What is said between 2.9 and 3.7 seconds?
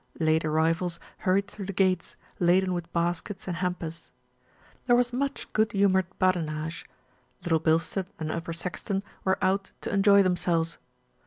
baskets and